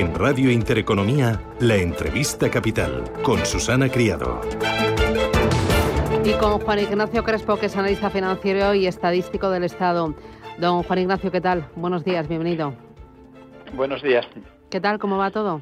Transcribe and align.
En 0.00 0.14
Radio 0.14 0.50
Intereconomía, 0.50 1.38
la 1.60 1.76
entrevista 1.76 2.50
capital 2.50 3.04
con 3.22 3.44
Susana 3.44 3.90
Criado. 3.90 4.40
Y 6.24 6.32
con 6.38 6.58
Juan 6.58 6.78
Ignacio 6.78 7.22
Crespo, 7.22 7.58
que 7.58 7.66
es 7.66 7.76
analista 7.76 8.08
financiero 8.08 8.72
y 8.72 8.86
estadístico 8.86 9.50
del 9.50 9.64
Estado. 9.64 10.14
Don 10.56 10.84
Juan 10.84 11.00
Ignacio, 11.00 11.30
¿qué 11.30 11.42
tal? 11.42 11.68
Buenos 11.76 12.02
días, 12.02 12.26
bienvenido. 12.28 12.72
Buenos 13.74 14.02
días. 14.02 14.26
¿Qué 14.70 14.80
tal? 14.80 14.98
¿Cómo 14.98 15.18
va 15.18 15.30
todo? 15.30 15.60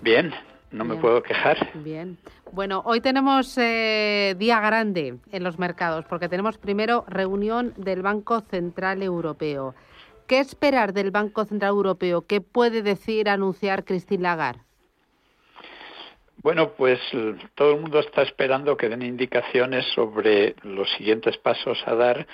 Bien, 0.00 0.32
no 0.70 0.84
me 0.84 0.94
puedo 0.94 1.24
quejar. 1.24 1.70
Bien. 1.82 2.18
Bueno, 2.52 2.82
hoy 2.84 3.00
tenemos 3.00 3.58
eh, 3.58 4.36
día 4.38 4.60
grande 4.60 5.18
en 5.32 5.42
los 5.42 5.58
mercados 5.58 6.04
porque 6.08 6.28
tenemos 6.28 6.56
primero 6.56 7.04
reunión 7.08 7.74
del 7.76 8.02
Banco 8.02 8.42
Central 8.42 9.02
Europeo. 9.02 9.74
¿Qué 10.32 10.40
esperar 10.40 10.94
del 10.94 11.10
Banco 11.10 11.44
Central 11.44 11.72
Europeo? 11.72 12.26
¿Qué 12.26 12.40
puede 12.40 12.80
decir, 12.80 13.28
anunciar 13.28 13.84
Christine 13.84 14.22
Lagarde? 14.22 14.62
Bueno, 16.38 16.72
pues 16.72 16.98
todo 17.54 17.74
el 17.74 17.80
mundo 17.82 17.98
está 17.98 18.22
esperando 18.22 18.74
que 18.78 18.88
den 18.88 19.02
indicaciones 19.02 19.84
sobre 19.94 20.56
los 20.62 20.90
siguientes 20.92 21.36
pasos 21.36 21.76
a 21.84 21.94
dar 21.94 22.26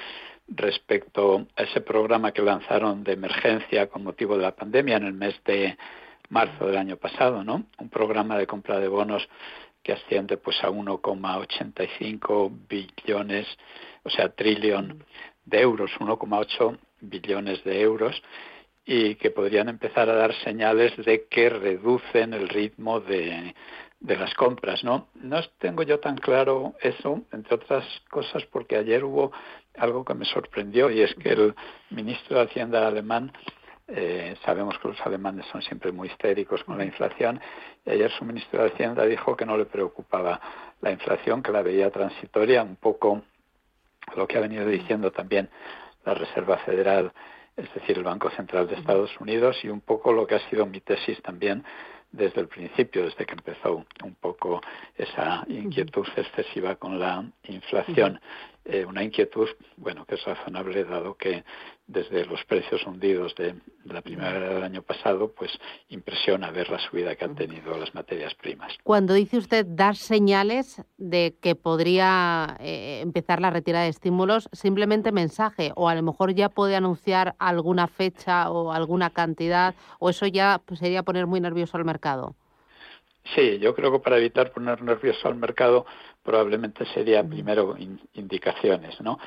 respecto 0.46 1.44
a 1.56 1.62
ese 1.64 1.80
programa 1.80 2.30
que 2.30 2.40
lanzaron 2.40 3.02
de 3.02 3.14
emergencia 3.14 3.88
con 3.88 4.04
motivo 4.04 4.36
de 4.36 4.44
la 4.44 4.54
pandemia 4.54 4.98
en 4.98 5.06
el 5.06 5.14
mes 5.14 5.34
de 5.44 5.76
marzo 6.28 6.66
del 6.66 6.76
año 6.76 6.98
pasado, 6.98 7.42
¿no? 7.42 7.64
Un 7.78 7.88
programa 7.88 8.38
de 8.38 8.46
compra 8.46 8.78
de 8.78 8.86
bonos 8.86 9.28
que 9.82 9.94
asciende 9.94 10.36
pues 10.36 10.62
a 10.62 10.70
1,85 10.70 12.52
billones, 12.68 13.48
o 14.04 14.10
sea, 14.10 14.28
trillón 14.28 15.02
de 15.46 15.60
euros, 15.62 15.90
1,8 15.98 16.78
billones 17.00 17.62
de 17.64 17.80
euros 17.80 18.22
y 18.84 19.16
que 19.16 19.30
podrían 19.30 19.68
empezar 19.68 20.08
a 20.08 20.14
dar 20.14 20.34
señales 20.42 20.96
de 20.96 21.26
que 21.28 21.50
reducen 21.50 22.32
el 22.32 22.48
ritmo 22.48 23.00
de, 23.00 23.54
de 24.00 24.16
las 24.16 24.32
compras, 24.34 24.82
¿no? 24.84 25.08
No 25.14 25.42
tengo 25.58 25.82
yo 25.82 25.98
tan 26.00 26.16
claro 26.16 26.74
eso, 26.80 27.22
entre 27.32 27.56
otras 27.56 27.84
cosas, 28.10 28.44
porque 28.46 28.76
ayer 28.76 29.04
hubo 29.04 29.32
algo 29.76 30.04
que 30.04 30.14
me 30.14 30.24
sorprendió 30.24 30.90
y 30.90 31.02
es 31.02 31.14
que 31.16 31.30
el 31.30 31.54
ministro 31.90 32.38
de 32.38 32.44
Hacienda 32.44 32.86
alemán 32.86 33.32
eh, 33.88 34.36
sabemos 34.44 34.78
que 34.78 34.88
los 34.88 35.00
alemanes 35.00 35.46
son 35.50 35.62
siempre 35.62 35.92
muy 35.92 36.08
histéricos 36.08 36.62
con 36.64 36.78
la 36.78 36.84
inflación. 36.84 37.40
Y 37.84 37.90
ayer 37.90 38.10
su 38.12 38.24
ministro 38.24 38.62
de 38.62 38.70
Hacienda 38.70 39.04
dijo 39.04 39.36
que 39.36 39.46
no 39.46 39.56
le 39.56 39.64
preocupaba 39.64 40.40
la 40.80 40.90
inflación, 40.90 41.42
que 41.42 41.52
la 41.52 41.62
veía 41.62 41.90
transitoria, 41.90 42.62
un 42.62 42.76
poco 42.76 43.22
lo 44.16 44.26
que 44.26 44.38
ha 44.38 44.40
venido 44.40 44.66
diciendo 44.66 45.10
también 45.10 45.48
la 46.08 46.14
Reserva 46.14 46.56
Federal, 46.58 47.12
es 47.56 47.72
decir, 47.74 47.98
el 47.98 48.04
Banco 48.04 48.30
Central 48.30 48.66
de 48.66 48.76
Estados 48.76 49.10
Unidos, 49.20 49.62
y 49.62 49.68
un 49.68 49.80
poco 49.80 50.12
lo 50.12 50.26
que 50.26 50.36
ha 50.36 50.48
sido 50.48 50.64
mi 50.64 50.80
tesis 50.80 51.20
también 51.22 51.64
desde 52.10 52.40
el 52.40 52.48
principio, 52.48 53.04
desde 53.04 53.26
que 53.26 53.34
empezó 53.34 53.84
un 54.02 54.14
poco 54.14 54.62
esa 54.96 55.44
inquietud 55.48 56.06
excesiva 56.16 56.76
con 56.76 56.98
la 56.98 57.24
inflación. 57.44 58.20
Eh, 58.70 58.84
una 58.84 59.02
inquietud, 59.02 59.48
bueno, 59.78 60.04
que 60.04 60.16
es 60.16 60.24
razonable 60.24 60.84
dado 60.84 61.14
que 61.16 61.42
desde 61.86 62.26
los 62.26 62.44
precios 62.44 62.84
hundidos 62.86 63.34
de, 63.36 63.54
la 63.84 64.02
primavera 64.02 64.52
del 64.52 64.62
año 64.62 64.82
pasado, 64.82 65.32
pues 65.32 65.50
impresiona 65.88 66.50
ver 66.50 66.68
la 66.68 66.78
subida 66.78 67.16
que 67.16 67.24
han 67.24 67.34
tenido 67.34 67.78
las 67.78 67.94
materias 67.94 68.34
primas. 68.34 68.76
Cuando 68.82 69.14
dice 69.14 69.38
usted 69.38 69.64
dar 69.66 69.96
señales 69.96 70.82
de 70.98 71.38
que 71.40 71.54
podría 71.54 72.58
eh, 72.60 73.00
empezar 73.02 73.40
la 73.40 73.48
retirada 73.48 73.84
de 73.84 73.90
estímulos, 73.90 74.50
simplemente 74.52 75.12
mensaje, 75.12 75.72
o 75.74 75.88
a 75.88 75.94
lo 75.94 76.02
mejor 76.02 76.34
ya 76.34 76.50
puede 76.50 76.76
anunciar 76.76 77.36
alguna 77.38 77.86
fecha 77.86 78.50
o 78.50 78.70
alguna 78.70 79.08
cantidad, 79.08 79.74
o 79.98 80.10
eso 80.10 80.26
ya 80.26 80.60
pues, 80.62 80.80
sería 80.80 81.02
poner 81.02 81.26
muy 81.26 81.40
nervioso 81.40 81.78
al 81.78 81.86
mercado. 81.86 82.36
Sí, 83.34 83.58
yo 83.58 83.74
creo 83.74 83.92
que 83.92 83.98
para 83.98 84.16
evitar 84.16 84.52
poner 84.52 84.82
nervioso 84.82 85.28
al 85.28 85.34
mercado 85.34 85.86
probablemente 86.22 86.86
sería 86.86 87.22
primero 87.22 87.76
indicaciones, 88.14 89.00
¿no? 89.00 89.18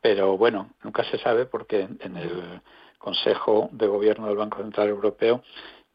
Pero 0.00 0.36
bueno, 0.36 0.70
nunca 0.82 1.04
se 1.04 1.18
sabe 1.18 1.46
porque 1.46 1.88
en 2.00 2.16
el 2.16 2.60
Consejo 2.98 3.68
de 3.72 3.86
Gobierno 3.86 4.26
del 4.26 4.36
Banco 4.36 4.58
Central 4.58 4.88
Europeo 4.88 5.42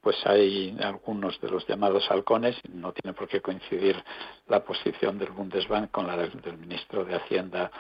pues 0.02 0.16
hay 0.26 0.78
algunos 0.82 1.40
de 1.42 1.50
los 1.50 1.68
llamados 1.68 2.10
halcones, 2.10 2.56
no 2.70 2.94
tiene 2.94 3.14
por 3.14 3.28
qué 3.28 3.42
coincidir 3.42 4.02
la 4.48 4.64
posición 4.64 5.18
del 5.18 5.32
Bundesbank 5.32 5.92
con 5.92 6.08
la 6.08 6.16
del, 6.16 6.58
ministro 6.58 7.04
de 7.04 7.16
Hacienda 7.16 7.72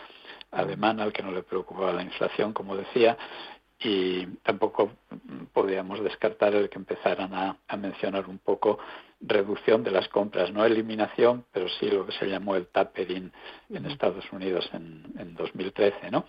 alemán, 0.52 1.00
al 1.00 1.14
que 1.14 1.24
no 1.24 1.32
le 1.32 1.44
preocupaba 1.44 1.94
la 1.94 2.04
inflación, 2.04 2.54
como 2.54 2.76
decía, 2.76 3.18
y 3.82 4.26
tampoco 4.44 4.92
podríamos 5.54 6.04
descartar 6.04 6.54
el 6.56 6.70
que 6.70 6.78
empezaran 6.78 7.34
a 7.34 7.78
mencionar 7.78 8.28
un 8.28 8.40
poco 8.40 8.80
reducción 9.22 9.84
de 9.84 9.92
las 9.92 10.08
compras, 10.08 10.52
no 10.52 10.66
eliminación, 10.66 11.46
pero 11.52 11.68
sí 11.68 11.90
lo 11.90 12.06
que 12.06 12.14
se 12.14 12.26
llamó 12.26 12.56
el 12.56 12.68
tapering 12.68 13.32
en 13.70 13.86
Estados 13.86 14.32
Unidos 14.32 14.70
en, 14.74 15.04
en 15.18 15.36
2013, 15.36 16.10
¿no? 16.10 16.26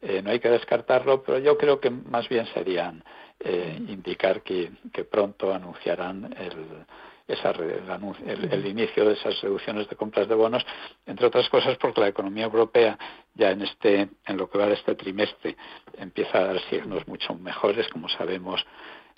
Eh, 0.00 0.22
no 0.22 0.30
hay 0.30 0.38
que 0.38 0.48
descartarlo, 0.48 1.22
pero 1.22 1.38
yo 1.38 1.58
creo 1.58 1.80
que 1.80 1.90
más 1.90 2.28
bien 2.28 2.46
serían 2.54 3.02
eh, 3.40 3.76
indicar 3.88 4.42
que, 4.42 4.70
que, 4.92 5.04
pronto 5.04 5.52
anunciarán 5.52 6.32
el, 6.38 6.84
esa, 7.32 7.50
el, 7.50 8.52
el, 8.52 8.66
inicio 8.66 9.04
de 9.04 9.14
esas 9.14 9.40
reducciones 9.40 9.88
de 9.88 9.96
compras 9.96 10.28
de 10.28 10.34
bonos, 10.34 10.64
entre 11.06 11.26
otras 11.26 11.48
cosas 11.48 11.76
porque 11.78 12.00
la 12.00 12.08
economía 12.08 12.44
europea 12.44 12.98
ya 13.34 13.50
en 13.50 13.62
este 13.62 14.08
en 14.26 14.36
lo 14.36 14.50
que 14.50 14.58
va 14.58 14.66
de 14.66 14.74
este 14.74 14.94
trimestre 14.94 15.56
empieza 15.98 16.38
a 16.38 16.44
dar 16.44 16.60
signos 16.68 17.06
mucho 17.06 17.34
mejores, 17.34 17.88
como 17.88 18.08
sabemos 18.08 18.64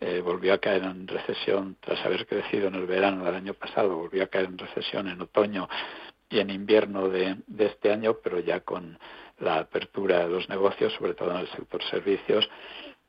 eh, 0.04 0.20
volvió 0.20 0.52
a 0.52 0.58
caer 0.58 0.82
en 0.82 1.06
recesión 1.06 1.76
tras 1.78 2.04
haber 2.04 2.26
crecido 2.26 2.66
en 2.66 2.74
el 2.74 2.86
verano 2.86 3.24
del 3.24 3.36
año 3.36 3.54
pasado, 3.54 3.96
volvió 3.96 4.24
a 4.24 4.26
caer 4.26 4.46
en 4.46 4.58
recesión 4.58 5.06
en 5.06 5.20
otoño 5.20 5.68
y 6.28 6.40
en 6.40 6.50
invierno 6.50 7.08
de, 7.08 7.36
este 7.58 7.92
año, 7.92 8.16
pero 8.20 8.40
ya 8.40 8.60
con 8.60 8.98
la 9.38 9.58
apertura 9.58 10.20
de 10.20 10.28
los 10.28 10.48
negocios, 10.48 10.92
sobre 10.94 11.14
todo 11.14 11.30
en 11.30 11.36
el 11.36 11.48
sector 11.50 11.84
servicios, 11.84 12.50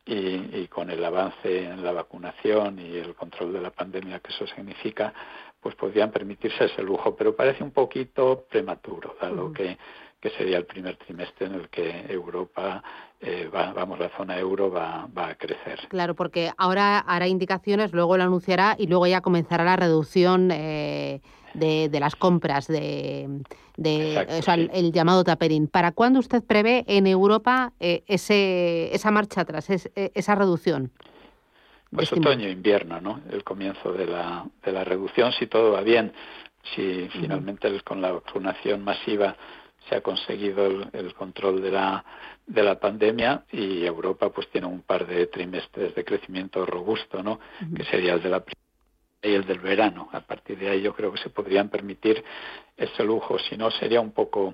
y, 0.06 0.68
con 0.68 0.90
el 0.90 1.04
avance 1.04 1.66
en 1.66 1.84
la 1.84 1.92
vacunación 1.92 2.80
y 2.80 2.98
el 2.98 3.16
control 3.16 3.54
de 3.54 3.62
la 3.62 3.72
pandemia 3.72 4.20
que 4.20 4.32
eso 4.32 4.46
significa, 4.48 5.14
pues 5.62 5.76
podrían 5.76 6.12
permitirse 6.12 6.66
ese 6.66 6.84
lujo, 6.84 7.16
pero 7.16 7.36
parece 7.36 7.64
un 7.64 7.72
poquito 7.72 8.46
prematuro, 8.50 9.16
dado 9.22 9.54
que 9.54 9.78
que 10.24 10.30
sería 10.30 10.58
el 10.58 10.66
primer 10.66 10.96
trimestre 10.96 11.48
en 11.48 11.56
el 11.56 11.68
que 11.68 12.06
Europa, 12.08 12.82
eh, 13.20 13.50
va, 13.54 13.74
vamos, 13.74 14.00
la 14.00 14.08
zona 14.16 14.40
euro 14.40 14.72
va, 14.72 15.06
va, 15.18 15.28
a 15.28 15.36
crecer. 15.36 15.82
Claro, 15.90 16.16
porque 16.16 16.50
ahora 16.58 17.00
hará 17.00 17.28
indicaciones, 17.28 17.92
luego 17.92 18.16
lo 18.16 18.24
anunciará 18.24 18.78
y 18.80 18.88
luego 18.88 19.06
ya 19.06 19.20
comenzará 19.20 19.66
la 19.66 19.76
reducción 19.76 20.50
eh, 20.50 21.20
de, 21.54 21.90
de, 21.90 22.00
las 22.00 22.16
compras, 22.16 22.68
de, 22.68 23.42
de 23.78 24.26
o 24.40 24.42
sea, 24.42 24.56
el, 24.56 24.92
llamado 24.92 25.24
tapering. 25.24 25.68
¿Para 25.68 25.92
cuándo 25.92 26.20
usted 26.20 26.44
prevé 26.44 26.84
en 26.88 27.08
Europa 27.08 27.74
eh, 27.80 28.04
ese, 28.08 28.94
esa 28.94 29.12
marcha 29.12 29.42
atrás, 29.42 29.68
esa 29.70 30.36
reducción? 30.36 30.92
Pues 31.92 32.12
otoño-invierno, 32.12 33.00
¿no? 33.02 33.22
El 33.32 33.44
comienzo 33.44 33.94
de 33.94 34.08
la, 34.08 34.46
de 34.66 34.72
la 34.72 34.84
reducción, 34.84 35.32
si 35.34 35.46
todo 35.46 35.74
va 35.74 35.82
bien, 35.82 36.12
si 36.76 37.08
finalmente 37.12 37.70
con 37.82 38.02
la 38.02 38.12
vacunación 38.12 38.84
masiva 38.84 39.36
se 39.90 39.96
ha 39.96 40.02
conseguido 40.02 40.66
el, 40.94 41.14
control 41.14 41.62
de 41.62 41.72
la, 41.72 42.06
de 42.48 42.64
la 42.64 42.80
pandemia 42.80 43.44
y 43.52 43.86
Europa 43.86 44.30
pues 44.30 44.50
tiene 44.50 44.68
un 44.68 44.82
par 44.82 45.06
de 45.06 45.28
trimestres 45.28 45.94
de 45.94 46.06
crecimiento 46.06 46.66
robusto, 46.66 47.22
¿no? 47.22 47.40
Que 47.76 47.84
sería 47.84 48.14
el 48.14 48.24
de 48.24 48.30
la 48.30 48.44
y 49.24 49.34
el 49.34 49.46
del 49.46 49.60
verano. 49.60 50.10
A 50.12 50.22
partir 50.22 50.58
de 50.60 50.70
ahí 50.70 50.82
yo 50.82 50.94
creo 50.94 51.12
que 51.12 51.22
se 51.22 51.30
podrían 51.30 51.70
permitir 51.70 52.24
ese 52.76 53.04
lujo, 53.04 53.40
si 53.40 53.56
no 53.58 53.72
sería 53.72 54.02
un 54.02 54.12
poco 54.12 54.54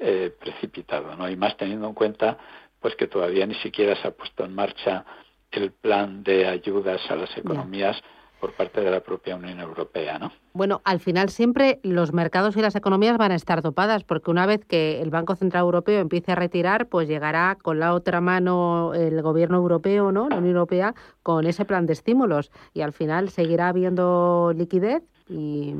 eh, 0.00 0.34
precipitado, 0.38 1.14
¿no? 1.14 1.28
Y 1.28 1.36
más 1.36 1.56
teniendo 1.56 1.86
en 1.86 1.94
cuenta 1.94 2.38
pues 2.80 2.94
que 2.96 3.08
todavía 3.08 3.46
ni 3.46 3.54
siquiera 3.56 3.94
se 4.00 4.08
ha 4.08 4.12
puesto 4.12 4.44
en 4.44 4.54
marcha 4.54 5.04
el 5.50 5.72
plan 5.72 6.22
de 6.22 6.46
ayudas 6.46 7.00
a 7.10 7.16
las 7.16 7.36
economías 7.36 8.00
por 8.40 8.52
parte 8.52 8.80
de 8.80 8.90
la 8.90 9.00
propia 9.00 9.36
Unión 9.36 9.60
Europea, 9.60 10.18
¿no? 10.18 10.32
Bueno, 10.52 10.80
al 10.84 11.00
final 11.00 11.28
siempre 11.28 11.78
los 11.82 12.12
mercados 12.12 12.56
y 12.56 12.62
las 12.62 12.76
economías 12.76 13.18
van 13.18 13.32
a 13.32 13.34
estar 13.34 13.62
topadas, 13.62 14.04
porque 14.04 14.30
una 14.30 14.46
vez 14.46 14.64
que 14.64 15.00
el 15.00 15.10
Banco 15.10 15.36
Central 15.36 15.62
Europeo 15.62 16.00
empiece 16.00 16.32
a 16.32 16.34
retirar, 16.34 16.88
pues 16.88 17.08
llegará 17.08 17.56
con 17.60 17.78
la 17.78 17.94
otra 17.94 18.20
mano 18.20 18.94
el 18.94 19.20
Gobierno 19.22 19.56
Europeo, 19.56 20.12
¿no? 20.12 20.28
La 20.28 20.36
Unión 20.36 20.56
Europea, 20.56 20.94
con 21.22 21.46
ese 21.46 21.64
plan 21.64 21.86
de 21.86 21.92
estímulos 21.92 22.50
y 22.74 22.82
al 22.82 22.92
final 22.92 23.28
seguirá 23.30 23.68
habiendo 23.68 24.52
liquidez 24.56 25.02
y 25.28 25.74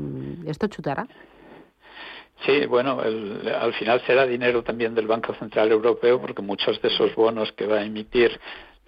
esto 0.45 0.67
chutará. 0.67 1.07
Sí, 2.45 2.65
bueno, 2.67 2.99
al 3.01 3.73
final 3.73 4.01
será 4.07 4.25
dinero 4.25 4.63
también 4.63 4.95
del 4.95 5.07
Banco 5.07 5.33
Central 5.33 5.71
Europeo, 5.71 6.21
porque 6.21 6.41
muchos 6.41 6.81
de 6.81 6.87
esos 6.87 7.13
bonos 7.13 7.51
que 7.51 7.67
va 7.67 7.79
a 7.79 7.83
emitir 7.83 8.39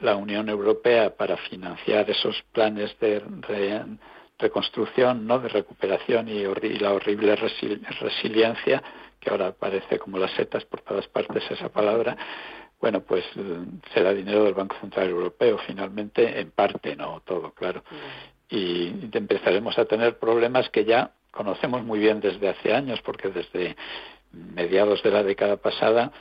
la 0.02 0.16
Unión 0.16 0.50
Europea 0.50 1.16
para 1.16 1.38
financiar 1.38 2.10
esos 2.10 2.42
planes 2.52 2.96
de 3.00 3.22
reconstrucción, 4.38 5.26
¿no? 5.26 5.40
de 5.40 5.50
recuperación 5.50 6.28
y, 6.28 6.44
la 6.80 6.94
horrible 6.94 7.36
resiliencia, 7.36 8.84
que 9.20 9.30
ahora 9.30 9.48
aparece 9.48 10.00
como 10.00 10.18
las 10.18 10.32
setas 10.32 10.66
por 10.66 10.82
todas 10.82 11.08
partes 11.08 11.44
esa 11.50 11.70
palabra, 11.70 12.18
bueno, 12.82 13.02
pues 13.02 13.24
será 13.94 14.12
dinero 14.12 14.44
del 14.44 14.56
Banco 14.56 14.76
Central 14.82 15.10
Europeo 15.10 15.60
finalmente, 15.68 16.40
en 16.40 16.50
parte, 16.50 16.96
no 16.96 17.22
todo, 17.24 17.52
claro. 17.52 17.84
Y 18.50 18.92
empezaremos 19.14 19.78
a 19.78 19.86
tener 19.86 20.18
problemas 20.18 20.68
que 20.70 20.84
ya 20.84 21.12
conocemos 21.30 21.84
muy 21.84 22.00
bien 22.00 22.20
desde 22.20 22.50
hace 22.50 22.74
años, 22.74 23.00
porque 23.04 23.30
desde 23.30 23.78
mediados 24.32 25.04
de 25.04 25.12
la 25.12 25.22
década 25.24 25.58
pasada 25.58 26.12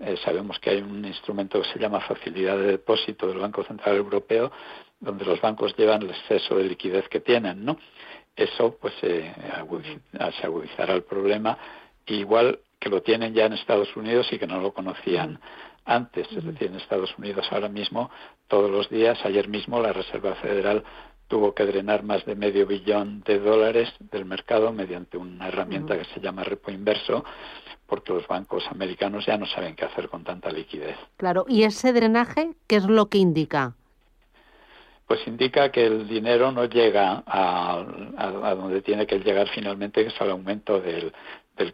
eh, 0.00 0.16
sabemos 0.24 0.58
que 0.58 0.70
hay 0.70 0.82
un 0.82 1.04
instrumento 1.04 1.60
que 1.60 1.68
se 1.68 1.78
llama 1.78 2.00
facilidad 2.00 2.56
de 2.56 2.72
depósito 2.72 3.26
del 3.28 3.38
Banco 3.38 3.62
Central 3.64 3.96
Europeo, 3.96 4.50
donde 4.98 5.24
los 5.24 5.40
bancos 5.40 5.76
llevan 5.76 6.02
el 6.02 6.10
exceso 6.10 6.56
de 6.56 6.64
liquidez 6.64 7.08
que 7.08 7.20
tienen, 7.20 7.64
¿no? 7.64 7.76
Eso, 8.34 8.76
pues, 8.80 8.94
eh, 9.02 9.32
se 10.40 10.46
agudizará 10.46 10.94
el 10.94 11.02
problema, 11.02 11.58
igual 12.06 12.60
que 12.78 12.88
lo 12.88 13.02
tienen 13.02 13.34
ya 13.34 13.44
en 13.44 13.52
Estados 13.52 13.94
Unidos 13.94 14.32
y 14.32 14.38
que 14.38 14.46
no 14.46 14.60
lo 14.60 14.72
conocían 14.72 15.38
antes. 15.84 16.26
Es 16.32 16.44
decir, 16.44 16.68
en 16.68 16.76
Estados 16.76 17.16
Unidos 17.18 17.46
ahora 17.50 17.68
mismo, 17.68 18.10
todos 18.48 18.70
los 18.70 18.88
días, 18.88 19.18
ayer 19.24 19.48
mismo, 19.48 19.80
la 19.80 19.92
Reserva 19.92 20.34
Federal 20.36 20.82
tuvo 21.30 21.54
que 21.54 21.64
drenar 21.64 22.02
más 22.02 22.24
de 22.26 22.34
medio 22.34 22.66
billón 22.66 23.22
de 23.24 23.38
dólares 23.38 23.88
del 24.10 24.24
mercado 24.24 24.72
mediante 24.72 25.16
una 25.16 25.46
herramienta 25.46 25.96
que 25.96 26.04
se 26.06 26.20
llama 26.20 26.42
repo 26.42 26.72
inverso, 26.72 27.24
porque 27.86 28.12
los 28.12 28.26
bancos 28.26 28.64
americanos 28.68 29.24
ya 29.26 29.38
no 29.38 29.46
saben 29.46 29.76
qué 29.76 29.84
hacer 29.84 30.08
con 30.08 30.24
tanta 30.24 30.50
liquidez. 30.50 30.96
Claro, 31.16 31.46
¿y 31.48 31.62
ese 31.62 31.92
drenaje 31.92 32.50
qué 32.66 32.76
es 32.76 32.84
lo 32.84 33.06
que 33.06 33.18
indica? 33.18 33.74
Pues 35.06 35.24
indica 35.28 35.70
que 35.70 35.86
el 35.86 36.08
dinero 36.08 36.50
no 36.50 36.64
llega 36.64 37.22
a, 37.24 37.84
donde 38.56 38.82
tiene 38.82 39.06
que 39.06 39.20
llegar 39.20 39.48
finalmente, 39.54 40.02
que 40.02 40.08
es 40.08 40.20
al 40.20 40.32
aumento 40.32 40.80
del, 40.80 41.12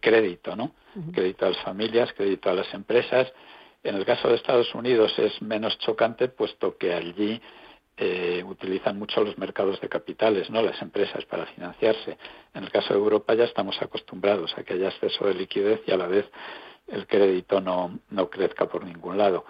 crédito, 0.00 0.55
¿no? 0.55 0.73
Crédito 1.12 1.47
a 1.47 1.50
las 1.50 1.62
familias, 1.62 2.12
crédito 2.14 2.50
a 2.50 2.55
las 2.55 2.73
empresas. 2.75 3.32
En 3.82 3.94
el 3.94 4.05
caso 4.05 4.29
de 4.29 4.35
Estados 4.35 4.75
Unidos 4.75 5.19
es 5.19 5.41
menos 5.41 5.79
chocante, 5.79 6.29
puesto 6.29 6.76
que 6.76 6.93
allí 6.93 7.41
eh, 7.96 8.44
utilizan 8.46 8.98
mucho 8.98 9.25
los 9.25 9.38
mercados 9.38 9.81
de 9.81 9.88
capitales, 9.88 10.50
no 10.50 10.60
las 10.62 10.81
empresas 10.82 11.25
para 11.25 11.46
financiarse. 11.46 12.19
En 12.54 12.64
el 12.64 12.70
caso 12.70 12.93
de 12.93 13.00
Europa 13.00 13.34
ya 13.34 13.44
estamos 13.44 13.81
acostumbrados 13.81 14.56
a 14.56 14.62
que 14.64 14.75
haya 14.75 14.88
exceso 14.88 15.26
de 15.26 15.34
liquidez 15.34 15.81
y 15.87 15.93
a 15.93 15.96
la 15.96 16.06
vez 16.06 16.26
el 16.88 17.06
crédito 17.06 17.60
no, 17.60 17.98
no 18.10 18.31
crezca 18.31 18.66
por 18.66 18.84
ningún 18.84 19.19
lado. 19.19 19.44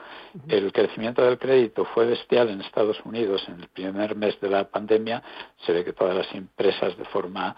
El 0.49 0.73
crecimiento 0.73 1.23
del 1.23 1.39
crédito 1.39 1.85
fue 1.87 2.07
bestial 2.07 2.49
en 2.49 2.61
Estados 2.61 2.99
Unidos 3.05 3.45
en 3.49 3.61
el 3.61 3.69
primer 3.69 4.17
mes 4.17 4.41
de 4.41 4.49
la 4.49 4.69
pandemia. 4.69 5.23
Se 5.67 5.73
ve 5.73 5.85
que 5.85 5.93
todas 5.93 6.17
las 6.17 6.35
empresas 6.35 6.97
de 6.97 7.05
forma 7.07 7.55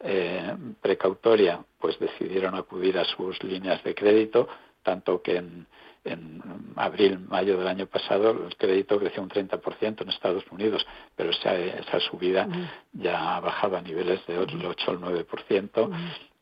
eh, 0.00 0.54
precautoria 0.80 1.64
pues 1.78 1.98
decidieron 1.98 2.54
acudir 2.56 2.98
a 2.98 3.04
sus 3.04 3.42
líneas 3.42 3.82
de 3.84 3.94
crédito, 3.94 4.48
tanto 4.82 5.22
que 5.22 5.36
en 5.36 5.66
en 6.04 6.42
abril, 6.76 7.20
mayo 7.28 7.58
del 7.58 7.68
año 7.68 7.86
pasado 7.86 8.30
el 8.46 8.56
crédito 8.56 8.98
creció 8.98 9.22
un 9.22 9.28
30% 9.28 10.02
en 10.02 10.08
Estados 10.08 10.44
Unidos, 10.50 10.86
pero 11.16 11.30
esa, 11.30 11.54
esa 11.56 12.00
subida 12.00 12.48
ya 12.92 13.36
ha 13.36 13.40
bajado 13.40 13.76
a 13.76 13.80
niveles 13.80 14.24
de 14.26 14.38
8 14.38 14.90
al 14.90 15.00
9%. 15.00 15.90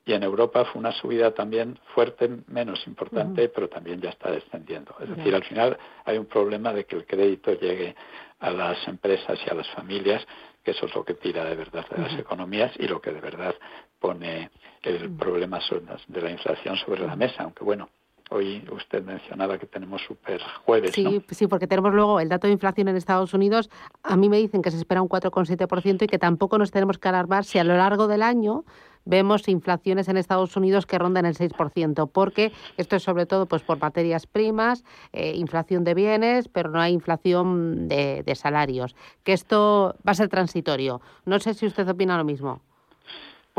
Y 0.07 0.15
en 0.15 0.23
Europa 0.23 0.65
fue 0.65 0.81
una 0.81 0.93
subida 0.93 1.33
también 1.33 1.79
fuerte, 1.95 2.29
menos 2.49 2.85
importante, 2.87 3.49
pero 3.51 3.69
también 3.69 4.01
ya 4.01 4.11
está 4.11 4.31
descendiendo. 4.31 4.95
Es 4.99 5.09
decir, 5.15 5.35
al 5.35 5.45
final 5.45 5.77
hay 6.05 6.17
un 6.17 6.27
problema 6.27 6.73
de 6.73 6.85
que 6.85 6.97
el 6.97 7.07
crédito 7.07 7.53
llegue 7.53 7.95
a 8.41 8.51
las 8.51 8.89
empresas 8.89 9.39
y 9.47 9.51
a 9.51 9.55
las 9.55 9.69
familias, 9.71 10.27
que 10.65 10.71
eso 10.71 10.87
es 10.87 10.95
lo 10.95 11.05
que 11.05 11.15
tira 11.15 11.45
de 11.45 11.55
verdad 11.55 11.87
de 11.89 12.03
las 12.03 12.19
economías 12.19 12.73
y 12.79 12.89
lo 12.89 13.01
que 13.01 13.13
de 13.13 13.21
verdad 13.21 13.55
pone 13.99 14.51
el 14.83 15.11
problema 15.17 15.61
de 16.09 16.23
la 16.23 16.31
inflación 16.31 16.77
sobre 16.79 17.07
la 17.07 17.15
mesa. 17.15 17.45
Aunque 17.45 17.63
bueno, 17.63 17.91
Hoy 18.33 18.65
usted 18.71 19.03
mencionaba 19.05 19.59
que 19.59 19.67
tenemos 19.67 20.03
super 20.03 20.41
jueves. 20.65 20.93
Sí, 20.93 21.21
sí, 21.31 21.49
porque 21.49 21.67
tenemos 21.67 21.93
luego 21.93 22.21
el 22.21 22.29
dato 22.29 22.47
de 22.47 22.53
inflación 22.53 22.87
en 22.87 22.95
Estados 22.95 23.35
Unidos. 23.35 23.71
A 24.05 24.17
mí 24.17 24.29
me 24.29 24.37
dicen 24.37 24.63
que 24.63 24.71
se 24.71 24.77
espera 24.77 25.03
un 25.03 25.09
4,7% 25.09 26.05
y 26.05 26.07
que 26.07 26.19
tampoco 26.19 26.57
nos 26.57 26.71
tenemos 26.71 26.99
que 26.99 27.09
alarmar 27.09 27.45
si 27.45 27.59
a 27.59 27.65
lo 27.65 27.77
largo 27.77 28.07
del 28.07 28.23
año 28.23 28.65
vemos 29.05 29.49
inflaciones 29.49 30.09
en 30.09 30.17
Estados 30.17 30.57
Unidos 30.57 30.87
que 30.87 30.97
rondan 30.97 31.27
el 31.27 31.37
6%, 31.37 32.09
porque 32.13 32.53
esto 32.77 32.95
es 32.95 33.03
sobre 33.03 33.27
todo 33.27 33.47
pues 33.47 33.63
por 33.63 33.81
materias 33.81 34.29
primas, 34.29 34.85
eh, 35.13 35.35
inflación 35.35 35.83
de 35.83 35.95
bienes, 35.95 36.47
pero 36.47 36.71
no 36.71 36.81
hay 36.81 36.93
inflación 36.93 37.89
de, 37.89 38.23
de 38.23 38.35
salarios. 38.37 38.95
Que 39.25 39.33
esto 39.33 39.97
va 40.07 40.13
a 40.13 40.15
ser 40.15 40.29
transitorio. 40.29 41.01
No 41.25 41.41
sé 41.41 41.55
si 41.55 41.67
usted 41.67 41.89
opina 41.89 42.17
lo 42.17 42.25
mismo. 42.25 42.61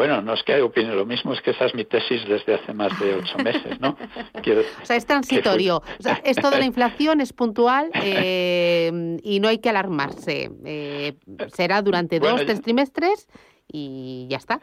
Bueno, 0.01 0.19
no 0.19 0.33
es 0.33 0.42
que 0.42 0.59
opine 0.63 0.95
lo 0.95 1.06
mismo, 1.06 1.31
es 1.31 1.42
que 1.42 1.51
esa 1.51 1.65
es 1.65 1.75
mi 1.75 1.86
tesis 1.86 2.27
desde 2.27 2.56
hace 2.56 2.74
más 2.74 3.00
de 3.00 3.13
ocho 3.13 3.38
meses, 3.44 3.80
¿no? 3.80 3.89
o 3.89 4.86
sea, 4.86 4.95
es 4.95 5.06
transitorio. 5.06 5.77
O 5.77 6.01
sea, 6.01 6.19
esto 6.24 6.50
de 6.50 6.57
la 6.57 6.65
inflación 6.71 7.21
es 7.21 7.31
puntual 7.33 7.92
eh, 8.03 9.19
y 9.21 9.39
no 9.39 9.48
hay 9.48 9.59
que 9.59 9.69
alarmarse. 9.69 10.50
Eh, 10.65 11.13
será 11.53 11.83
durante 11.83 12.19
dos, 12.19 12.44
tres 12.48 12.63
trimestres 12.63 13.30
y 13.71 14.25
ya 14.27 14.38
está. 14.38 14.59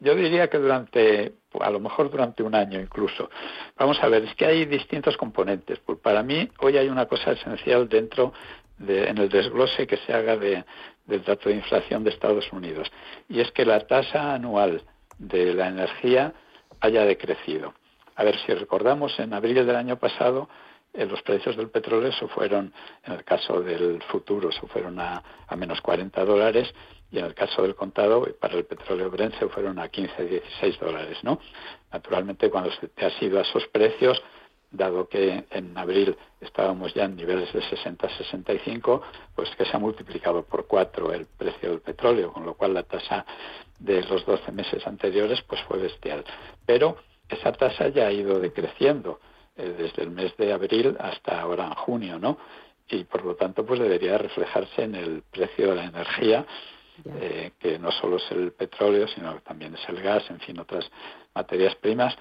Yo 0.00 0.16
diría 0.16 0.50
que 0.50 0.58
durante, 0.58 1.34
a 1.60 1.70
lo 1.70 1.78
mejor 1.78 2.10
durante 2.10 2.42
un 2.42 2.56
año 2.56 2.80
incluso. 2.80 3.30
Vamos 3.78 3.98
a 4.02 4.08
ver, 4.08 4.24
es 4.24 4.34
que 4.34 4.46
hay 4.46 4.64
distintos 4.64 5.16
componentes. 5.16 5.78
Pues 5.78 6.00
para 6.00 6.24
mí, 6.24 6.50
hoy 6.58 6.76
hay 6.76 6.88
una 6.88 7.06
cosa 7.06 7.30
esencial 7.30 7.88
dentro 7.88 8.32
de, 8.78 9.08
en 9.08 9.18
el 9.18 9.28
desglose 9.28 9.86
que 9.86 9.96
se 9.98 10.12
haga 10.12 10.36
de, 10.36 10.64
del 11.06 11.24
dato 11.24 11.48
de 11.48 11.56
inflación 11.56 12.04
de 12.04 12.10
Estados 12.10 12.52
Unidos, 12.52 12.90
y 13.28 13.40
es 13.40 13.50
que 13.52 13.64
la 13.64 13.86
tasa 13.86 14.34
anual 14.34 14.82
de 15.18 15.54
la 15.54 15.68
energía 15.68 16.32
haya 16.80 17.04
decrecido. 17.04 17.74
A 18.16 18.24
ver, 18.24 18.36
si 18.44 18.52
recordamos, 18.52 19.18
en 19.18 19.34
abril 19.34 19.66
del 19.66 19.76
año 19.76 19.98
pasado 19.98 20.48
eh, 20.96 21.04
los 21.04 21.20
precios 21.22 21.56
del 21.56 21.68
petróleo 21.68 22.10
se 22.12 22.26
fueron, 22.28 22.72
en 23.04 23.12
el 23.12 23.24
caso 23.24 23.60
del 23.60 24.02
futuro, 24.04 24.50
se 24.50 24.66
fueron 24.66 24.98
a, 24.98 25.22
menos 25.54 25.80
40 25.82 26.24
dólares 26.24 26.72
y 27.10 27.18
en 27.18 27.26
el 27.26 27.34
caso 27.34 27.62
del 27.62 27.74
contado, 27.74 28.26
para 28.40 28.54
el 28.54 28.64
petróleo 28.64 29.10
Brent 29.10 29.38
se 29.38 29.46
fueron 29.48 29.78
a 29.78 29.88
15, 29.88 30.24
16 30.24 30.80
dólares, 30.80 31.18
¿no? 31.22 31.38
Naturalmente, 31.92 32.50
cuando 32.50 32.70
se 32.72 32.88
te 32.88 33.04
ha 33.04 33.10
sido 33.10 33.38
a 33.38 33.42
esos 33.42 33.66
precios, 33.68 34.20
dado 34.70 35.08
que 35.08 35.44
en 35.50 35.76
abril 35.76 36.16
estábamos 36.40 36.92
ya 36.94 37.04
en 37.04 37.16
niveles 37.16 37.52
de 37.52 37.60
60-65, 37.62 39.00
pues 39.34 39.50
que 39.56 39.64
se 39.64 39.76
ha 39.76 39.80
multiplicado 39.80 40.42
por 40.42 40.66
cuatro 40.66 41.12
el 41.12 41.26
precio 41.26 41.70
del 41.70 41.80
petróleo, 41.80 42.32
con 42.32 42.44
lo 42.44 42.54
cual 42.54 42.74
la 42.74 42.82
tasa 42.82 43.24
de 43.78 44.02
los 44.02 44.24
12 44.24 44.52
meses 44.52 44.86
anteriores 44.86 45.42
pues 45.42 45.60
fue 45.62 45.78
bestial. 45.78 46.24
Pero 46.64 46.96
esa 47.28 47.52
tasa 47.52 47.88
ya 47.88 48.06
ha 48.06 48.12
ido 48.12 48.38
decreciendo 48.38 49.20
eh, 49.56 49.74
desde 49.76 50.02
el 50.02 50.10
mes 50.10 50.36
de 50.36 50.52
abril 50.52 50.96
hasta 51.00 51.40
ahora 51.40 51.66
en 51.66 51.74
junio, 51.74 52.18
¿no? 52.18 52.38
Y 52.88 53.04
por 53.04 53.24
lo 53.24 53.34
tanto 53.34 53.64
pues 53.64 53.80
debería 53.80 54.18
reflejarse 54.18 54.84
en 54.84 54.94
el 54.94 55.22
precio 55.22 55.70
de 55.70 55.74
la 55.74 55.84
energía, 55.84 56.46
eh, 57.20 57.52
que 57.58 57.78
no 57.78 57.90
solo 57.90 58.16
es 58.16 58.30
el 58.30 58.52
petróleo, 58.52 59.06
sino 59.08 59.34
que 59.34 59.40
también 59.40 59.74
es 59.74 59.88
el 59.88 60.00
gas, 60.00 60.28
en 60.30 60.40
fin, 60.40 60.58
otras 60.58 60.88
materias 61.34 61.74
primas, 61.76 62.16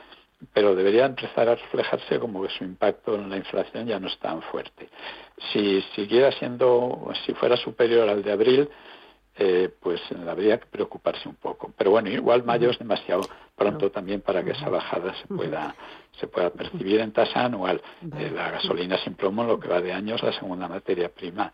pero 0.54 0.76
debería 0.76 1.06
empezar 1.06 1.50
a 1.50 1.56
reflejarse 1.56 2.20
como 2.20 2.42
que 2.42 2.50
su 2.50 2.64
impacto 2.64 3.16
en 3.16 3.30
la 3.30 3.38
inflación 3.38 3.88
ya 3.88 4.00
no 4.00 4.08
es 4.08 4.18
tan 4.20 4.42
fuerte. 4.44 4.90
Si 5.52 5.82
siguiera 5.96 6.32
siendo, 6.34 7.12
si 7.26 7.34
fuera 7.34 7.58
superior 7.58 8.10
al 8.10 8.24
de 8.24 8.32
abril, 8.32 8.70
eh, 9.38 9.70
pues 9.82 10.02
habría 10.28 10.60
que 10.60 10.66
preocuparse 10.68 11.28
un 11.28 11.36
poco. 11.36 11.74
Pero 11.78 11.92
bueno, 11.92 12.10
igual 12.10 12.44
mayo 12.44 12.70
es 12.70 12.80
demasiado 12.80 13.22
pronto 13.56 13.92
también 13.92 14.22
para 14.22 14.44
que 14.44 14.52
esa 14.52 14.70
bajada 14.70 15.14
se 15.16 15.28
pueda 15.28 15.76
se 16.20 16.28
pueda 16.28 16.50
percibir 16.52 17.02
en 17.02 17.12
tasa 17.12 17.44
anual. 17.46 17.82
Eh, 18.18 18.32
la 18.34 18.52
gasolina 18.52 18.98
sin 19.00 19.16
plomo, 19.16 19.44
lo 19.44 19.60
que 19.60 19.68
va 19.68 19.82
de 19.82 19.92
años, 19.92 20.24
la 20.24 20.32
segunda 20.32 20.70
materia 20.70 21.10
prima 21.10 21.52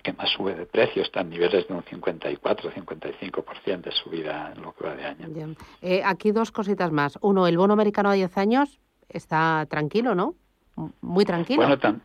que 0.00 0.12
más 0.12 0.30
sube 0.30 0.54
de 0.54 0.66
precio, 0.66 1.02
está 1.02 1.20
en 1.20 1.30
niveles 1.30 1.68
de 1.68 1.74
un 1.74 1.82
54-55% 1.84 3.82
de 3.82 3.92
subida 3.92 4.52
en 4.54 4.62
lo 4.62 4.72
que 4.72 4.84
va 4.84 4.94
de 4.94 5.04
año. 5.04 5.54
Eh, 5.82 6.02
aquí 6.04 6.32
dos 6.32 6.50
cositas 6.50 6.90
más. 6.90 7.18
Uno, 7.20 7.46
el 7.46 7.58
bono 7.58 7.74
americano 7.74 8.10
a 8.10 8.14
10 8.14 8.38
años 8.38 8.80
está 9.08 9.66
tranquilo, 9.68 10.14
¿no? 10.14 10.34
Muy 11.02 11.24
tranquilo. 11.24 11.58
Bueno, 11.58 11.78
tan, 11.78 12.02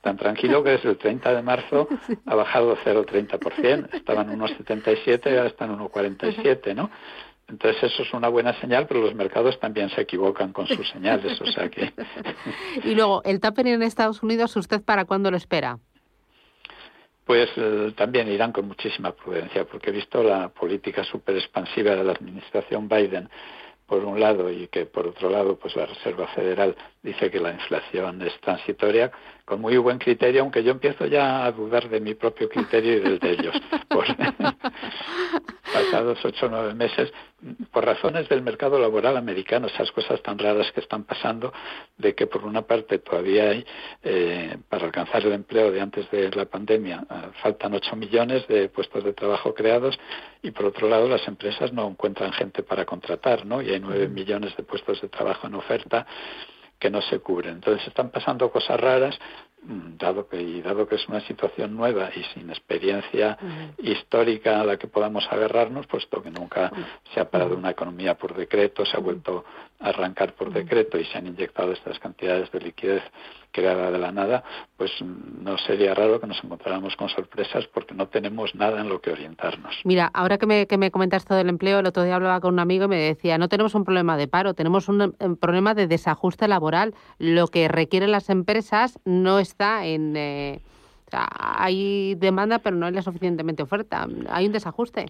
tan 0.00 0.16
tranquilo 0.16 0.62
que 0.62 0.70
desde 0.70 0.90
el 0.90 0.98
30 0.98 1.34
de 1.34 1.42
marzo 1.42 1.88
ha 2.26 2.34
bajado 2.34 2.76
0,30%. 2.76 3.94
Estaban 3.94 4.30
en 4.30 4.40
1,77 4.40 5.26
y 5.26 5.36
ahora 5.36 5.48
están 5.48 5.70
en 5.70 5.78
1,47, 5.78 6.74
¿no? 6.74 6.90
Entonces 7.48 7.82
eso 7.82 8.02
es 8.02 8.12
una 8.12 8.28
buena 8.28 8.58
señal, 8.60 8.86
pero 8.86 9.00
los 9.00 9.14
mercados 9.14 9.58
también 9.58 9.88
se 9.90 10.02
equivocan 10.02 10.52
con 10.52 10.66
sus 10.66 10.86
señales, 10.90 11.40
o 11.40 11.46
sea 11.46 11.70
que... 11.70 11.94
y 12.84 12.94
luego, 12.94 13.22
el 13.24 13.40
tapering 13.40 13.74
en 13.74 13.82
Estados 13.82 14.22
Unidos, 14.22 14.54
¿usted 14.56 14.82
para 14.82 15.06
cuándo 15.06 15.30
lo 15.30 15.38
espera? 15.38 15.78
Pues 17.28 17.50
eh, 17.56 17.92
también 17.94 18.26
irán 18.32 18.52
con 18.52 18.66
muchísima 18.66 19.12
prudencia, 19.12 19.66
porque 19.66 19.90
he 19.90 19.92
visto 19.92 20.22
la 20.22 20.48
política 20.48 21.04
súper 21.04 21.36
expansiva 21.36 21.94
de 21.94 22.02
la 22.02 22.12
administración 22.12 22.88
Biden, 22.88 23.28
por 23.86 24.02
un 24.02 24.18
lado, 24.18 24.50
y 24.50 24.66
que 24.68 24.86
por 24.86 25.06
otro 25.06 25.28
lado, 25.28 25.58
pues 25.58 25.76
la 25.76 25.84
Reserva 25.84 26.26
Federal 26.28 26.74
dice 27.02 27.30
que 27.30 27.38
la 27.38 27.52
inflación 27.52 28.22
es 28.22 28.32
transitoria, 28.40 29.12
con 29.44 29.60
muy 29.60 29.76
buen 29.76 29.98
criterio, 29.98 30.40
aunque 30.40 30.64
yo 30.64 30.70
empiezo 30.70 31.04
ya 31.04 31.44
a 31.44 31.52
dudar 31.52 31.90
de 31.90 32.00
mi 32.00 32.14
propio 32.14 32.48
criterio 32.48 32.96
y 32.96 33.00
del 33.00 33.18
de 33.18 33.30
ellos. 33.32 33.54
pasados 35.74 36.24
ocho 36.24 36.46
o 36.46 36.48
nueve 36.48 36.72
meses, 36.72 37.12
por 37.72 37.84
razones 37.84 38.28
del 38.28 38.42
mercado 38.42 38.78
laboral 38.78 39.16
americano, 39.16 39.66
esas 39.66 39.90
cosas 39.92 40.22
tan 40.22 40.38
raras 40.38 40.70
que 40.72 40.80
están 40.80 41.04
pasando, 41.04 41.52
de 41.96 42.14
que 42.14 42.26
por 42.26 42.44
una 42.44 42.62
parte 42.62 42.98
todavía 42.98 43.50
hay, 43.50 43.66
eh, 44.02 44.56
para 44.68 44.86
alcanzar 44.86 45.24
el 45.24 45.32
empleo 45.32 45.70
de 45.70 45.80
antes 45.80 46.10
de 46.10 46.30
la 46.30 46.46
pandemia, 46.46 47.04
eh, 47.10 47.14
faltan 47.42 47.74
ocho 47.74 47.96
millones 47.96 48.46
de 48.48 48.68
puestos 48.68 49.04
de 49.04 49.12
trabajo 49.12 49.54
creados 49.54 49.98
y 50.42 50.50
por 50.50 50.66
otro 50.66 50.88
lado 50.88 51.08
las 51.08 51.26
empresas 51.28 51.72
no 51.72 51.88
encuentran 51.88 52.32
gente 52.32 52.62
para 52.62 52.84
contratar, 52.84 53.44
¿no? 53.44 53.62
Y 53.62 53.70
hay 53.70 53.80
nueve 53.80 54.08
millones 54.08 54.56
de 54.56 54.62
puestos 54.62 55.00
de 55.00 55.08
trabajo 55.08 55.46
en 55.46 55.54
oferta 55.54 56.06
que 56.78 56.90
no 56.90 57.02
se 57.02 57.18
cubren. 57.18 57.54
Entonces 57.56 57.86
están 57.88 58.10
pasando 58.10 58.50
cosas 58.50 58.78
raras 58.78 59.18
dado 59.62 60.28
que 60.28 60.40
y 60.40 60.62
dado 60.62 60.86
que 60.86 60.94
es 60.94 61.08
una 61.08 61.20
situación 61.20 61.76
nueva 61.76 62.10
y 62.14 62.22
sin 62.34 62.48
experiencia 62.50 63.36
histórica 63.78 64.60
a 64.60 64.64
la 64.64 64.76
que 64.76 64.86
podamos 64.86 65.26
agarrarnos 65.30 65.86
puesto 65.86 66.22
que 66.22 66.30
nunca 66.30 66.70
se 67.12 67.20
ha 67.20 67.28
parado 67.28 67.56
una 67.56 67.70
economía 67.70 68.14
por 68.16 68.34
decreto 68.34 68.86
se 68.86 68.96
ha 68.96 69.00
vuelto 69.00 69.44
a 69.80 69.88
arrancar 69.88 70.34
por 70.34 70.52
decreto 70.52 70.98
y 70.98 71.04
se 71.06 71.18
han 71.18 71.26
inyectado 71.26 71.72
estas 71.72 71.98
cantidades 71.98 72.50
de 72.52 72.60
liquidez 72.60 73.02
creada 73.50 73.90
de 73.90 73.98
la 73.98 74.12
nada 74.12 74.44
pues 74.76 74.92
no 75.02 75.58
sería 75.58 75.94
raro 75.94 76.20
que 76.20 76.26
nos 76.26 76.42
encontráramos 76.44 76.94
con 76.96 77.08
sorpresas 77.08 77.66
porque 77.66 77.94
no 77.94 78.08
tenemos 78.08 78.54
nada 78.54 78.80
en 78.80 78.88
lo 78.88 79.00
que 79.00 79.10
orientarnos. 79.10 79.74
Mira 79.84 80.10
ahora 80.14 80.38
que 80.38 80.46
me, 80.46 80.66
que 80.66 80.78
me 80.78 80.90
comentas 80.90 81.24
todo 81.24 81.40
el 81.40 81.48
empleo 81.48 81.80
el 81.80 81.86
otro 81.86 82.04
día 82.04 82.14
hablaba 82.14 82.40
con 82.40 82.54
un 82.54 82.60
amigo 82.60 82.84
y 82.84 82.88
me 82.88 82.98
decía 82.98 83.38
no 83.38 83.48
tenemos 83.48 83.74
un 83.74 83.84
problema 83.84 84.16
de 84.16 84.28
paro 84.28 84.54
tenemos 84.54 84.88
un, 84.88 85.14
un 85.18 85.36
problema 85.36 85.74
de 85.74 85.86
desajuste 85.88 86.48
laboral. 86.48 86.94
Lo 87.18 87.48
que 87.48 87.68
requieren 87.68 88.12
las 88.12 88.30
empresas 88.30 88.98
no 89.04 89.38
es 89.38 89.47
está 89.48 89.86
en... 89.86 90.16
Eh, 90.16 90.60
hay 91.10 92.14
demanda, 92.16 92.58
pero 92.58 92.76
no 92.76 92.86
hay 92.86 92.92
la 92.92 93.02
suficientemente 93.02 93.62
oferta. 93.62 94.06
Hay 94.28 94.46
un 94.46 94.52
desajuste. 94.52 95.06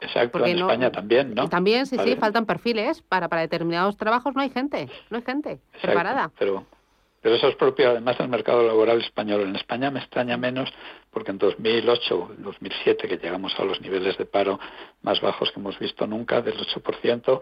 Exacto, 0.00 0.44
en 0.44 0.58
España 0.58 0.90
también, 0.90 1.34
¿no? 1.34 1.48
También, 1.48 1.86
sí, 1.86 1.96
sí, 2.02 2.16
faltan 2.16 2.46
perfiles. 2.46 3.02
Para, 3.02 3.28
para 3.28 3.42
determinados 3.42 3.96
trabajos 3.96 4.34
no 4.34 4.40
hay 4.40 4.50
gente, 4.50 4.88
no 5.10 5.18
hay 5.18 5.22
gente 5.22 5.60
preparada. 5.80 6.30
Pero, 6.38 6.64
pero 7.20 7.34
eso 7.34 7.48
es 7.48 7.56
propio 7.56 7.90
además 7.90 8.18
del 8.18 8.28
mercado 8.28 8.66
laboral 8.66 9.00
español. 9.00 9.42
En 9.42 9.56
España 9.56 9.90
me 9.90 10.00
extraña 10.00 10.36
menos 10.36 10.72
porque 11.10 11.30
en 11.32 11.38
2008, 11.38 12.36
2007, 12.38 13.08
que 13.08 13.16
llegamos 13.18 13.52
a 13.58 13.64
los 13.64 13.80
niveles 13.80 14.16
de 14.16 14.26
paro 14.26 14.58
más 15.02 15.20
bajos 15.20 15.50
que 15.52 15.60
hemos 15.60 15.78
visto 15.78 16.06
nunca, 16.06 16.40
del 16.40 16.56
8%, 16.56 17.40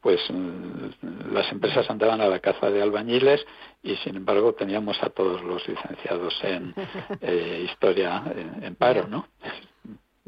pues 0.00 0.20
mm, 0.30 1.32
las 1.32 1.50
empresas 1.52 1.90
andaban 1.90 2.20
a 2.20 2.28
la 2.28 2.38
caza 2.38 2.70
de 2.70 2.82
albañiles 2.82 3.44
y 3.82 3.96
sin 3.96 4.16
embargo 4.16 4.54
teníamos 4.54 5.02
a 5.02 5.10
todos 5.10 5.42
los 5.42 5.66
licenciados 5.68 6.34
en 6.42 6.74
eh, 7.20 7.66
historia 7.70 8.22
en, 8.62 8.74
paro, 8.76 9.08
¿no? 9.08 9.26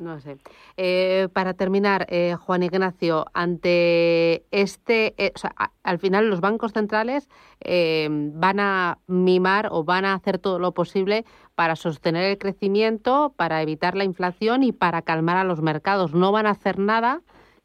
No 0.01 0.19
sé. 0.21 0.39
Eh, 0.77 1.29
para 1.33 1.55
terminar, 1.55 2.07
eh, 2.09 2.35
Juan 2.35 2.63
Ignacio, 2.63 3.27
ante 3.35 4.45
este, 4.51 5.15
o 5.35 5.39
sea, 5.39 5.55
al 5.83 5.99
final 5.99 6.31
los 6.31 6.41
bancos 6.41 6.73
centrales 6.73 7.29
van 7.63 8.61
a 8.61 8.99
mimar 9.07 9.69
o 9.71 9.85
van 9.85 10.07
a 10.07 10.15
hacer 10.15 10.39
todo 10.39 10.59
lo 10.59 10.73
posible 10.73 11.27
para 11.55 11.77
sostener 11.77 12.25
el 12.25 12.39
crecimiento, 12.39 13.35
para 13.37 13.61
evitar 13.61 13.95
la 13.95 14.05
inflación 14.05 14.63
y 14.63 14.73
para 14.73 15.03
calmar 15.03 15.37
a 15.37 15.45
los 15.45 15.61
mercados. 15.61 16.15
No 16.15 16.33
van 16.33 16.47
a 16.47 16.51
hacer 16.53 16.79
nada 16.79 17.21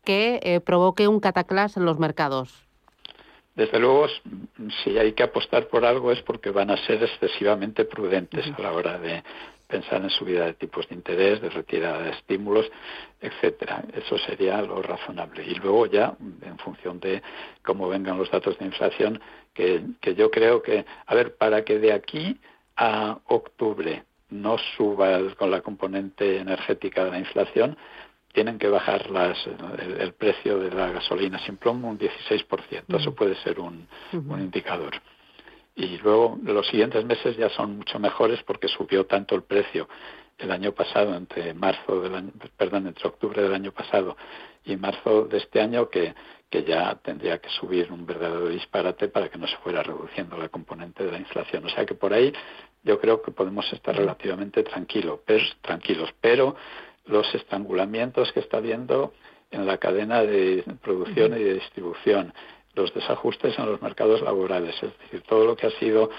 que 0.05 0.39
eh, 0.43 0.61
provoque 0.61 1.09
un 1.09 1.19
cataclas 1.19 1.75
en 1.75 1.83
los 1.83 1.99
mercados? 1.99 2.63
Desde 3.55 3.79
luego, 3.79 4.07
si 4.83 4.97
hay 4.97 5.13
que 5.13 5.23
apostar 5.23 5.67
por 5.67 5.85
algo 5.85 6.11
es 6.11 6.21
porque 6.21 6.51
van 6.51 6.69
a 6.69 6.77
ser 6.85 7.01
excesivamente 7.03 7.85
prudentes 7.85 8.45
a 8.47 8.61
la 8.61 8.71
hora 8.73 8.97
de 8.99 9.23
pensar 9.67 10.01
en 10.01 10.09
subida 10.09 10.45
de 10.45 10.53
tipos 10.53 10.87
de 10.87 10.95
interés, 10.95 11.41
de 11.41 11.49
retirada 11.49 12.03
de 12.03 12.11
estímulos, 12.11 12.69
etcétera. 13.19 13.83
Eso 13.93 14.17
sería 14.19 14.61
lo 14.61 14.81
razonable. 14.81 15.43
Y 15.45 15.55
luego 15.55 15.87
ya, 15.87 16.15
en 16.41 16.57
función 16.59 16.99
de 16.99 17.21
cómo 17.63 17.87
vengan 17.87 18.17
los 18.17 18.29
datos 18.29 18.57
de 18.59 18.65
inflación, 18.65 19.19
que, 19.53 19.83
que 20.01 20.15
yo 20.15 20.29
creo 20.29 20.61
que, 20.61 20.85
a 21.05 21.15
ver, 21.15 21.35
para 21.35 21.63
que 21.63 21.79
de 21.79 21.93
aquí 21.93 22.39
a 22.75 23.19
octubre 23.27 24.03
no 24.29 24.57
suba 24.77 25.19
con 25.37 25.51
la 25.51 25.61
componente 25.61 26.39
energética 26.39 27.05
de 27.05 27.11
la 27.11 27.19
inflación, 27.19 27.77
tienen 28.33 28.59
que 28.59 28.67
bajar 28.67 29.09
las, 29.09 29.37
el, 29.97 30.13
precio 30.13 30.59
de 30.59 30.69
la 30.69 30.91
gasolina 30.91 31.39
sin 31.39 31.55
plomo 31.55 31.89
un 31.89 31.97
16%. 31.97 32.99
Eso 32.99 33.15
puede 33.15 33.35
ser 33.35 33.59
un, 33.61 33.87
un 34.11 34.41
indicador. 34.41 34.93
Y 35.75 35.97
luego 35.97 36.39
los 36.43 36.67
siguientes 36.67 37.03
meses 37.05 37.35
ya 37.35 37.49
son 37.49 37.77
mucho 37.77 37.99
mejores 37.99 38.41
porque 38.43 38.67
subió 38.67 39.05
tanto 39.05 39.35
el 39.35 39.43
precio 39.43 39.89
el 40.37 40.51
año 40.51 40.73
pasado, 40.73 41.15
entre 41.15 41.53
marzo 41.53 42.01
del 42.01 42.15
año, 42.15 42.31
perdón, 42.57 42.87
entre 42.87 43.07
octubre 43.07 43.41
del 43.41 43.53
año 43.53 43.71
pasado 43.71 44.17
y 44.65 44.75
marzo 44.75 45.25
de 45.25 45.37
este 45.37 45.61
año 45.61 45.89
que, 45.89 46.13
que 46.49 46.63
ya 46.63 46.95
tendría 46.95 47.37
que 47.39 47.49
subir 47.49 47.91
un 47.91 48.05
verdadero 48.05 48.49
disparate 48.49 49.07
para 49.07 49.29
que 49.29 49.37
no 49.37 49.47
se 49.47 49.57
fuera 49.57 49.83
reduciendo 49.83 50.37
la 50.37 50.49
componente 50.49 51.03
de 51.03 51.11
la 51.11 51.19
inflación. 51.19 51.65
O 51.65 51.69
sea 51.69 51.85
que 51.85 51.95
por 51.95 52.13
ahí 52.13 52.33
yo 52.83 52.99
creo 52.99 53.21
que 53.21 53.31
podemos 53.31 53.71
estar 53.71 53.95
relativamente 53.95 54.63
tranquilo, 54.63 55.23
tranquilos, 55.61 56.13
pero 56.21 56.55
los 57.05 57.33
estrangulamientos 57.35 58.31
que 58.31 58.39
está 58.39 58.57
habiendo 58.57 59.13
en 59.51 59.65
la 59.65 59.77
cadena 59.77 60.21
de 60.21 60.63
producción 60.81 61.33
y 61.33 61.43
de 61.43 61.53
distribución, 61.55 62.33
los 62.75 62.93
desajustes 62.93 63.57
en 63.57 63.65
los 63.65 63.81
mercados 63.81 64.21
laborales, 64.21 64.75
es 64.81 64.97
decir, 64.99 65.21
todo 65.27 65.45
lo 65.45 65.55
que 65.55 65.67
ha 65.67 65.71
sido 65.79 66.09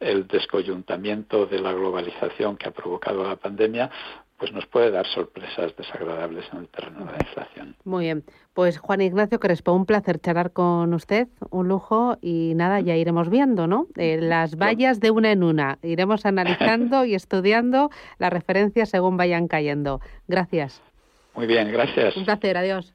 el 0.00 0.26
descoyuntamiento 0.26 1.46
de 1.46 1.60
la 1.60 1.72
globalización 1.72 2.56
que 2.56 2.68
ha 2.68 2.72
provocado 2.72 3.22
la 3.22 3.36
pandemia, 3.36 3.90
pues 4.38 4.52
nos 4.52 4.66
puede 4.66 4.90
dar 4.90 5.06
sorpresas 5.06 5.76
desagradables 5.76 6.46
en 6.50 6.60
el 6.60 6.68
terreno 6.68 7.00
de 7.00 7.12
la 7.12 7.18
inflación. 7.20 7.76
Muy 7.84 8.06
bien. 8.06 8.24
Pues 8.54 8.78
Juan 8.78 9.02
Ignacio 9.02 9.38
Crespo, 9.38 9.72
un 9.72 9.84
placer 9.84 10.18
charlar 10.18 10.52
con 10.52 10.94
usted, 10.94 11.28
un 11.50 11.68
lujo 11.68 12.16
y 12.22 12.54
nada, 12.56 12.80
ya 12.80 12.96
iremos 12.96 13.28
viendo, 13.28 13.66
¿no? 13.66 13.86
Eh, 13.96 14.18
las 14.18 14.56
vallas 14.56 14.98
de 14.98 15.10
una 15.10 15.30
en 15.30 15.42
una. 15.42 15.78
Iremos 15.82 16.24
analizando 16.24 17.04
y 17.04 17.14
estudiando 17.14 17.90
las 18.18 18.32
referencias 18.32 18.88
según 18.88 19.18
vayan 19.18 19.46
cayendo. 19.46 20.00
Gracias. 20.26 20.82
Muy 21.34 21.46
bien, 21.46 21.70
gracias. 21.70 22.16
Un 22.16 22.24
placer, 22.24 22.56
adiós. 22.56 22.94